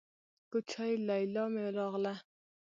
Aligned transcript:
کوچۍ 0.51 0.91
ليلا 1.07 1.43
مې 1.53 1.65
راغله. 1.77 2.15